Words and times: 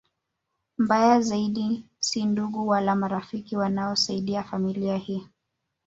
Mbaya 0.77 1.21
zaidi 1.21 1.85
si 1.99 2.25
ndugu 2.25 2.67
wala 2.67 2.95
marafiki 2.95 3.57
wanaoisaidia 3.57 4.43
familia 4.43 4.97
hii 4.97 5.27